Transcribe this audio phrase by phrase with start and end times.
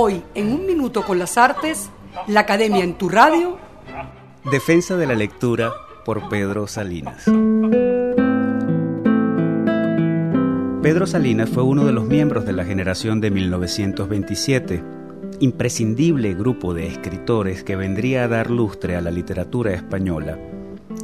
[0.00, 1.90] Hoy, en un minuto con las artes,
[2.28, 3.58] la Academia en tu radio.
[4.48, 5.72] Defensa de la lectura
[6.04, 7.24] por Pedro Salinas.
[10.82, 14.84] Pedro Salinas fue uno de los miembros de la generación de 1927,
[15.40, 20.38] imprescindible grupo de escritores que vendría a dar lustre a la literatura española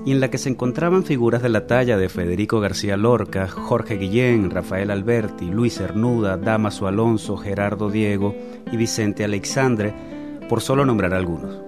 [0.04, 3.96] y en la que se encontraban figuras de la talla de Federico García Lorca, Jorge
[3.96, 8.34] Guillén, Rafael Alberti, Luis Cernuda, Damaso Alonso, Gerardo Diego
[8.70, 9.94] y Vicente Alexandre,
[10.48, 11.62] por solo nombrar algunos.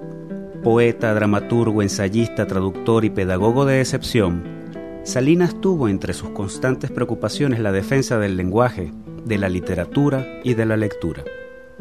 [0.62, 4.56] Poeta, dramaturgo, ensayista, traductor y pedagogo de excepción,
[5.04, 8.90] Salinas tuvo entre sus constantes preocupaciones la defensa del lenguaje,
[9.24, 11.22] de la literatura y de la lectura.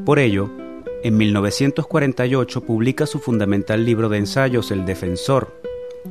[0.05, 0.51] Por ello,
[1.03, 5.59] en 1948 publica su fundamental libro de ensayos El Defensor,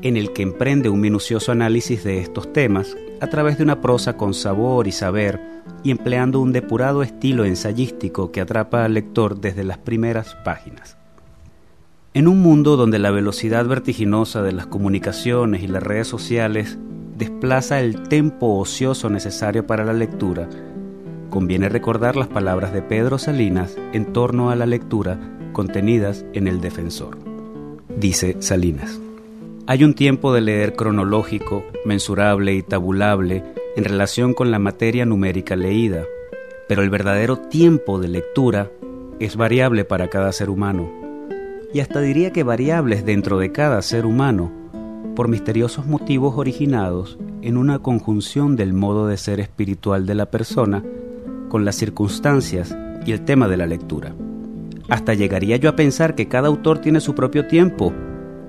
[0.02, 4.16] en el que emprende un minucioso análisis de estos temas a través de una prosa
[4.16, 5.40] con sabor y saber
[5.82, 10.96] y empleando un depurado estilo ensayístico que atrapa al lector desde las primeras páginas.
[12.12, 16.78] En un mundo donde la velocidad vertiginosa de las comunicaciones y las redes sociales
[17.16, 20.48] desplaza el tempo ocioso necesario para la lectura,
[21.30, 25.18] conviene recordar las palabras de Pedro Salinas en torno a la lectura
[25.52, 27.18] contenidas en El Defensor.
[27.96, 29.03] Dice Salinas.
[29.66, 33.42] Hay un tiempo de leer cronológico, mensurable y tabulable
[33.76, 36.04] en relación con la materia numérica leída,
[36.68, 38.70] pero el verdadero tiempo de lectura
[39.20, 40.92] es variable para cada ser humano,
[41.72, 44.52] y hasta diría que variables dentro de cada ser humano,
[45.16, 50.84] por misteriosos motivos originados en una conjunción del modo de ser espiritual de la persona
[51.48, 52.76] con las circunstancias
[53.06, 54.14] y el tema de la lectura.
[54.90, 57.94] Hasta llegaría yo a pensar que cada autor tiene su propio tiempo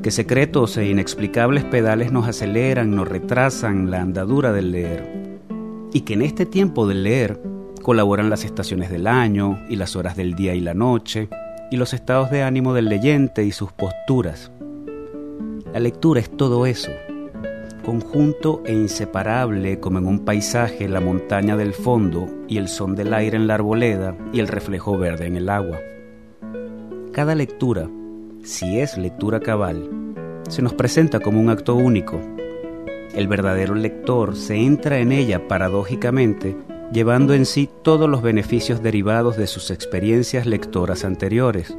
[0.01, 5.39] que secretos e inexplicables pedales nos aceleran, nos retrasan la andadura del leer,
[5.93, 7.39] y que en este tiempo del leer
[7.81, 11.29] colaboran las estaciones del año y las horas del día y la noche,
[11.71, 14.51] y los estados de ánimo del leyente y sus posturas.
[15.73, 16.91] La lectura es todo eso,
[17.83, 23.13] conjunto e inseparable como en un paisaje la montaña del fondo y el son del
[23.13, 25.79] aire en la arboleda y el reflejo verde en el agua.
[27.11, 27.89] Cada lectura
[28.45, 29.89] si es lectura cabal,
[30.47, 32.21] se nos presenta como un acto único.
[33.15, 36.55] El verdadero lector se entra en ella paradójicamente,
[36.93, 41.75] llevando en sí todos los beneficios derivados de sus experiencias lectoras anteriores,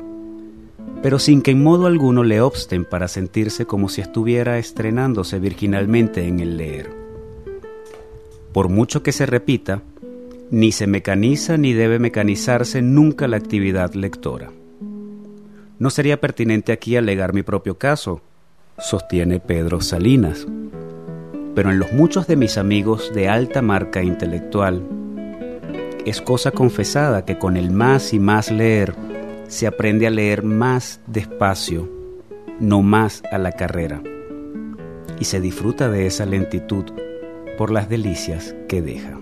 [1.03, 6.27] pero sin que en modo alguno le obsten para sentirse como si estuviera estrenándose virginalmente
[6.27, 6.91] en el leer.
[8.53, 9.83] Por mucho que se repita,
[10.51, 14.51] ni se mecaniza ni debe mecanizarse nunca la actividad lectora.
[15.79, 18.23] No sería pertinente aquí alegar mi propio caso,
[18.79, 20.47] sostiene Pedro Salinas.
[21.55, 24.83] Pero en los muchos de mis amigos de alta marca intelectual,
[26.07, 28.95] es cosa confesada que con el más y más leer
[29.49, 31.91] se aprende a leer más despacio,
[32.59, 34.03] no más a la carrera,
[35.21, 36.85] y se disfruta de esa lentitud
[37.59, 39.19] por las delicias que deja.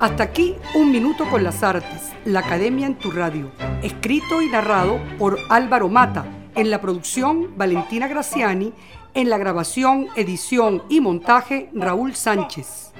[0.00, 3.50] Hasta aquí un minuto con las artes la Academia en tu radio,
[3.82, 6.24] escrito y narrado por Álvaro Mata,
[6.54, 8.72] en la producción Valentina Graciani,
[9.12, 12.94] en la grabación, edición y montaje Raúl Sánchez.